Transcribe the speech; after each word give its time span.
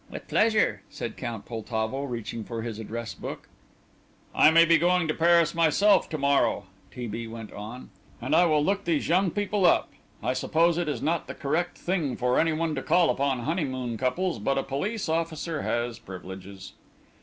"With 0.09 0.27
pleasure," 0.27 0.81
said 0.89 1.15
Count 1.15 1.45
Poltavo, 1.45 2.05
reaching 2.05 2.43
for 2.43 2.63
his 2.63 2.79
address 2.79 3.13
book. 3.13 3.47
"I 4.33 4.49
may 4.49 4.65
be 4.65 4.79
going 4.79 5.07
to 5.07 5.13
Paris 5.13 5.53
myself 5.53 6.09
to 6.09 6.17
morrow," 6.17 6.63
T. 6.89 7.05
B. 7.05 7.27
went 7.27 7.53
on, 7.53 7.91
"and 8.19 8.35
I 8.35 8.45
will 8.47 8.65
look 8.65 8.85
these 8.85 9.07
young 9.09 9.29
people 9.29 9.63
up. 9.63 9.91
I 10.23 10.33
suppose 10.33 10.79
it 10.79 10.89
is 10.89 11.03
not 11.03 11.27
the 11.27 11.35
correct 11.35 11.77
thing 11.77 12.17
for 12.17 12.39
any 12.39 12.51
one 12.51 12.73
to 12.73 12.81
call 12.81 13.11
upon 13.11 13.41
honeymoon 13.41 13.95
couples, 13.95 14.39
but 14.39 14.57
a 14.57 14.63
police 14.63 15.07
officer 15.07 15.61
has 15.61 15.99
privileges." 15.99 16.73